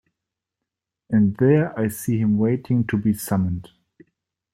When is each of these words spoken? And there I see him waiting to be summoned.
And 1.11 1.37
there 1.37 1.77
I 1.77 1.87
see 1.89 2.17
him 2.17 2.39
waiting 2.39 2.87
to 2.87 2.97
be 2.97 3.13
summoned. 3.13 3.69